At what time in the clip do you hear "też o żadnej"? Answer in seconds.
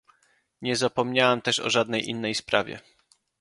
1.41-2.09